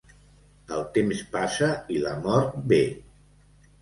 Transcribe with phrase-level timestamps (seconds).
[0.77, 2.85] El temps passa i la mort ve.